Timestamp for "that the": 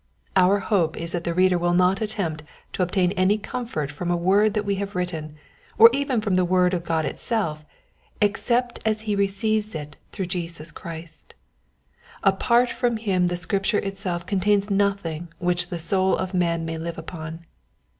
1.11-1.33